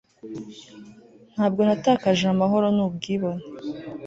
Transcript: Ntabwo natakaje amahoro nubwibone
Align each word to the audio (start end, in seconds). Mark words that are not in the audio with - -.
Ntabwo 1.33 1.61
natakaje 1.67 2.25
amahoro 2.33 2.67
nubwibone 2.75 3.43